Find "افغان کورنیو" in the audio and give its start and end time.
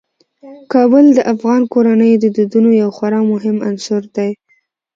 1.33-2.21